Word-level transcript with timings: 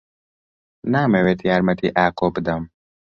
نامەوێت 0.93 1.39
یارمەتیی 1.49 1.95
ئاکۆ 1.97 2.27
بدەم. 2.35 2.63